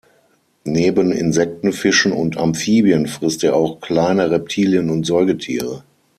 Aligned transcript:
Neben 0.63 1.11
Insekten, 1.11 1.73
Fischen 1.73 2.11
und 2.11 2.35
Amphibien 2.35 3.05
frisst 3.05 3.43
er 3.43 3.55
auch 3.55 3.81
kleine 3.81 4.31
Reptilien 4.31 4.89
und 4.89 5.05
Säugetiere. 5.05 5.83